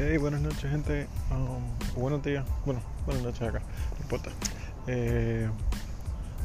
[0.00, 1.08] Hey, buenas noches, gente.
[1.32, 2.46] Um, buenos días.
[2.64, 3.58] Bueno, buenas noches acá.
[3.58, 4.30] No importa.
[4.86, 5.50] Eh,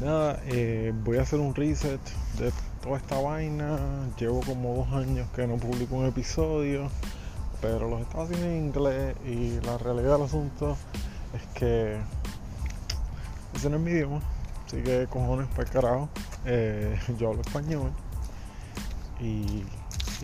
[0.00, 2.00] nada, eh, voy a hacer un reset
[2.40, 3.78] de toda esta vaina.
[4.18, 6.90] Llevo como dos años que no publico un episodio,
[7.60, 10.76] pero los estaba haciendo en inglés y la realidad del asunto
[11.32, 11.98] es que
[13.54, 14.22] ese no es mi idioma.
[14.66, 16.08] Así que cojones para el carajo.
[16.46, 17.92] Eh, yo hablo español
[19.20, 19.62] y,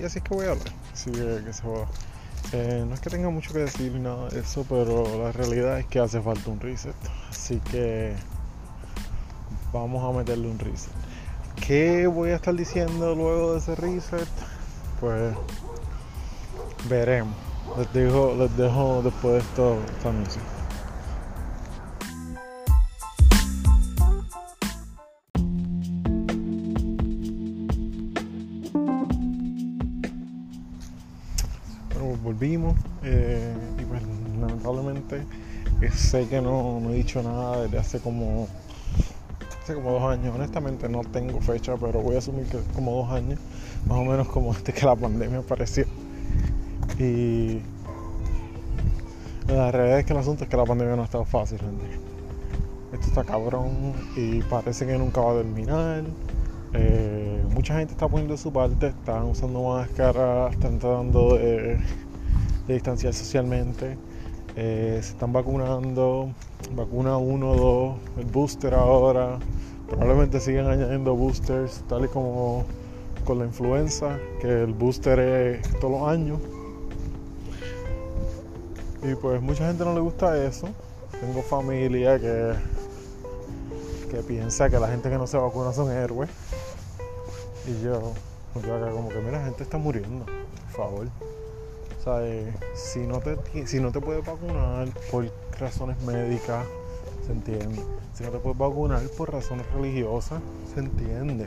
[0.05, 0.73] así es que voy a hablar.
[0.93, 1.87] Así que, que se joda.
[2.55, 5.87] Eh, no es que tenga mucho que decir nada de eso, pero la realidad es
[5.87, 6.95] que hace falta un reset.
[7.30, 8.15] Así que
[9.73, 10.92] vamos a meterle un reset.
[11.66, 14.28] ¿Qué voy a estar diciendo luego de ese reset?
[15.01, 15.34] Pues
[16.91, 17.34] veremos.
[17.78, 20.11] Les dejo, les dejo después de esto esta
[34.43, 35.23] lamentablemente
[35.81, 38.49] eh, sé que no, he dicho nada desde hace como
[39.62, 40.34] hace como dos años.
[40.34, 43.39] Honestamente no tengo fecha, pero voy a asumir que como dos años,
[43.87, 45.87] más o menos como desde que la pandemia apareció.
[46.99, 47.61] Y
[49.49, 51.84] la realidad es que el asunto es que la pandemia no ha estado fácil, gente.
[52.93, 56.05] Esto está cabrón y parece que nunca va a terminar.
[56.75, 61.79] Eh, mucha gente está poniendo su parte, están usando máscaras, están tratando de,
[62.67, 63.97] de distanciar socialmente,
[64.56, 66.33] eh, se están vacunando,
[66.75, 69.39] vacuna 1, 2, el booster ahora,
[69.89, 72.64] probablemente sigan añadiendo boosters, tal y como
[73.25, 76.39] con la influenza, que el booster es todos los años.
[79.03, 80.69] Y pues mucha gente no le gusta eso.
[81.20, 82.53] Tengo familia que,
[84.11, 86.31] que piensa que la gente que no se vacuna son héroes.
[87.66, 88.12] Y yo,
[88.64, 91.06] yo acá como que, mira, la gente está muriendo, por favor.
[92.05, 96.66] Eh, si, no te, si no te puedes vacunar por razones médicas,
[97.25, 97.81] se entiende.
[98.15, 100.41] Si no te puedes vacunar por razones religiosas,
[100.75, 101.47] se entiende.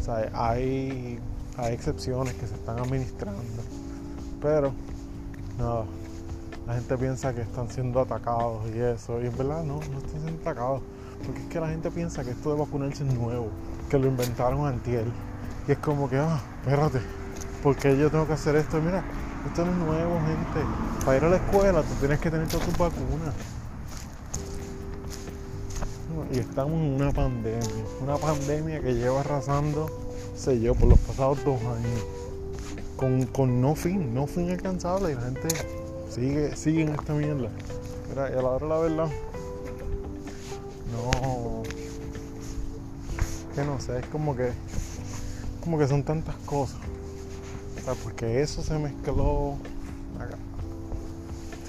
[0.00, 1.18] Sea, hay,
[1.58, 3.42] hay excepciones que se están administrando.
[4.40, 4.72] Pero,
[5.58, 5.84] nada,
[6.66, 9.20] la gente piensa que están siendo atacados y eso.
[9.20, 10.80] Y en verdad no, no están siendo atacados.
[11.24, 13.48] Porque es que la gente piensa que esto de vacunarse es nuevo,
[13.90, 15.04] que lo inventaron antier.
[15.68, 17.00] Y es como que, ah, espérate,
[17.62, 18.80] porque yo tengo que hacer esto?
[18.80, 19.02] Mira,
[19.46, 21.04] esto no es nuevo, gente.
[21.04, 23.34] Para ir a la escuela tú tienes que tener todas tus vacunas.
[26.32, 29.86] Y estamos en una pandemia, una pandemia que lleva arrasando,
[30.34, 32.04] sé yo, por los pasados dos años.
[32.96, 35.12] Con, con no fin, no fin alcanzable.
[35.12, 35.48] Y la gente
[36.10, 37.48] sigue, sigue en esta mierda.
[38.08, 39.08] Mira, y a la hora la verdad,
[40.92, 41.62] no.
[43.54, 44.50] Que no sé, es como que.
[45.62, 46.78] Como que son tantas cosas.
[47.94, 49.56] Porque eso se mezcló.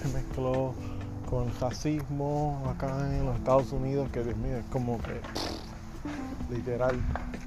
[0.02, 0.74] Se mezcló
[1.30, 5.22] con el racismo acá en los Estados Unidos, que Dios mío, es como que.
[6.50, 6.96] Literal,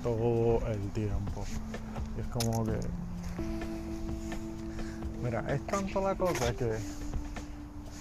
[0.02, 1.44] todo el tiempo.
[2.18, 2.78] Es como que.
[5.22, 6.70] Mira, es tanto la cosa que.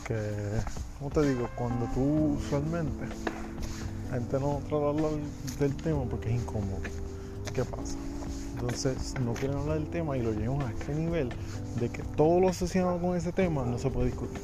[0.05, 0.61] que.
[0.99, 1.49] ¿Cómo te digo?
[1.55, 3.05] Cuando tú usualmente
[4.09, 6.81] la gente no trata del tema porque es incómodo.
[7.53, 7.95] ¿Qué pasa?
[8.61, 11.29] Entonces no quieren hablar del tema y lo llevan a este nivel
[11.79, 14.41] de que todo lo asociado con ese tema no se puede discutir.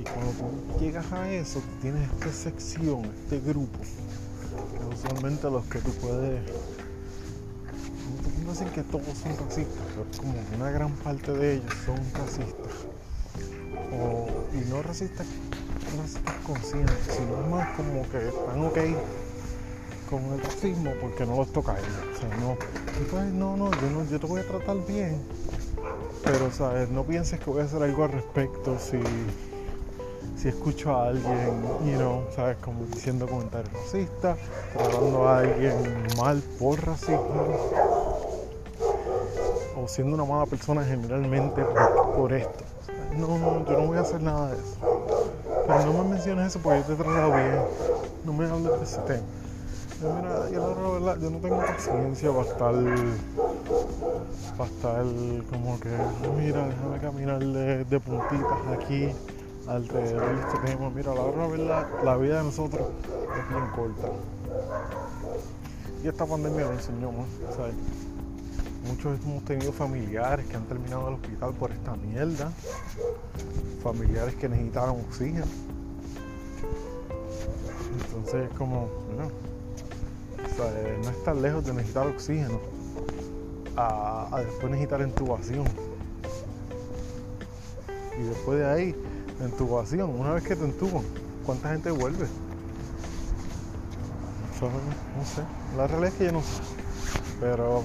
[0.00, 5.80] Y cuando tú llegas a eso, tienes esta sección, este grupo, que usualmente los que
[5.80, 6.40] tú puedes.
[8.42, 12.72] No decir que todos son racistas, pero como una gran parte de ellos son racistas.
[14.54, 15.26] Y no racistas
[15.98, 18.78] racistas conscientes, sino más como que están ok
[20.12, 21.88] con el racismo porque no los toca a ellos.
[22.14, 22.56] O sea, no,
[22.98, 25.16] entonces, no, no, yo no, yo te voy a tratar bien,
[26.22, 28.98] pero sabes, no pienses que voy a hacer algo al respecto si,
[30.36, 34.38] si escucho a alguien, you know, sabes, como diciendo comentarios racistas,
[34.74, 35.74] tratando a alguien
[36.18, 37.46] mal por racismo,
[39.74, 42.64] o siendo una mala persona generalmente por, por esto.
[43.16, 44.76] No, no, yo no voy a hacer nada de eso.
[45.66, 47.62] Pero no me menciones eso porque yo te he tratado bien.
[48.24, 49.41] No me hables de ese tema.
[50.02, 52.74] Yo, mira, yo la yo no tengo paciencia para estar.
[54.58, 55.04] Para estar
[55.48, 55.90] como que,
[56.36, 59.10] mira, déjame caminar de, de puntitas aquí
[59.68, 60.90] alrededor de este tema.
[60.90, 62.82] Mira, la verdad, la vida de nosotros
[63.38, 64.08] es bien corta.
[66.02, 67.74] Y esta pandemia lo enseñó más, ¿sabes?
[68.88, 72.50] Muchos hemos tenido familiares que han terminado en el hospital por esta mierda.
[73.84, 75.46] Familiares que necesitaron oxígeno.
[78.08, 79.30] Entonces es como, bueno,
[80.60, 82.60] o no es tan lejos de necesitar oxígeno
[83.76, 85.64] a, después necesitar intubación.
[88.18, 88.96] y después de ahí,
[89.38, 91.02] la intubación, una vez que te entuban,
[91.44, 92.26] ¿cuánta gente vuelve?
[94.62, 95.42] no sé,
[95.76, 96.62] la realidad es que yo no sé,
[97.40, 97.82] pero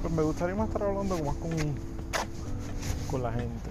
[0.00, 1.50] pues me gustaría más estar hablando más con,
[3.10, 3.70] con la gente.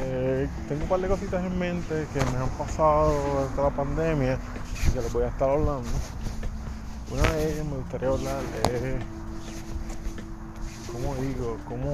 [0.00, 4.38] Eh, tengo un par de cositas en mente que me han pasado durante la pandemia
[4.86, 5.88] y que les voy a estar hablando.
[7.14, 8.98] Una ellas me gustaría hablar de,
[10.90, 11.58] ¿cómo digo?
[11.68, 11.92] ¿Cómo,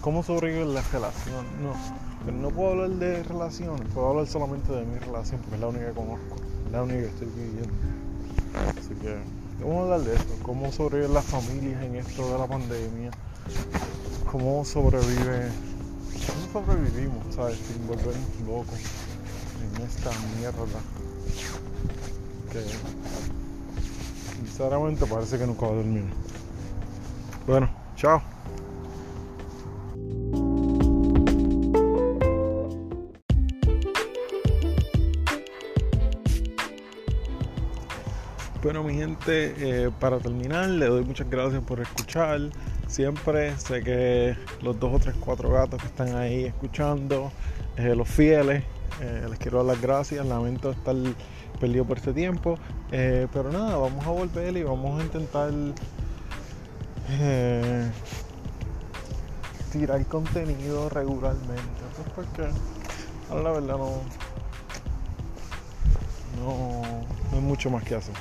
[0.00, 1.44] cómo sobrevivir la relación?
[1.62, 1.74] No,
[2.24, 5.66] pero no puedo hablar de relaciones, puedo hablar solamente de mi relación porque es la
[5.68, 6.36] única que conozco,
[6.72, 7.74] la única que estoy viviendo.
[8.78, 9.18] Así que
[9.60, 13.10] vamos a hablar de esto, cómo sobreviven las familias en esto de la pandemia,
[14.32, 15.50] cómo sobrevive,
[16.26, 17.58] cómo sobrevivimos, ¿sabes?
[17.58, 18.80] Sin volvernos locos
[19.76, 20.80] en esta mierda
[22.50, 22.60] que
[24.58, 26.02] sinceramente parece que nunca va a dormir.
[27.46, 28.20] Bueno, chao.
[38.60, 42.40] Bueno, mi gente, eh, para terminar, le doy muchas gracias por escuchar.
[42.88, 47.30] Siempre sé que los dos o tres, cuatro gatos que están ahí escuchando,
[47.76, 48.64] eh, los fieles,
[49.00, 50.24] eh, les quiero dar las gracias.
[50.26, 50.96] Lamento estar
[51.60, 52.58] perdido por este tiempo,
[52.90, 55.52] pero nada, vamos a volver y vamos a intentar
[59.72, 61.62] tirar contenido regularmente.
[61.96, 62.48] Pues porque,
[63.30, 64.02] ahora la verdad, no,
[66.44, 66.82] no,
[67.32, 68.14] hay mucho más que hacer.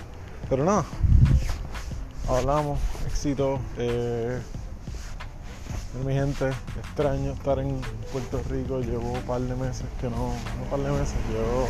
[0.50, 0.86] Pero nada,
[2.28, 3.60] hablamos, éxito.
[3.78, 4.40] Eh,
[6.06, 7.82] mi gente, extraño estar en
[8.12, 8.80] Puerto Rico.
[8.80, 11.68] Llevo un par de meses que no, no un par de meses, llevo.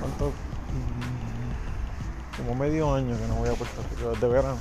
[0.00, 0.28] ¿Cuánto?
[0.28, 4.58] Mm, como medio año que no voy a Puerto Rico, desde verano.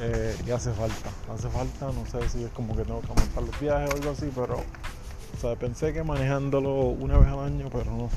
[0.00, 3.42] Eh, y hace falta, hace falta, no sé si es como que tengo que aumentar
[3.42, 7.68] los viajes o algo así, pero o sea, pensé que manejándolo una vez al año,
[7.70, 8.08] pero no,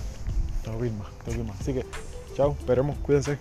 [0.64, 1.60] tengo que ir más, tengo que ir más.
[1.60, 1.86] Así que
[2.36, 3.38] Chao, esperemos, cuídense.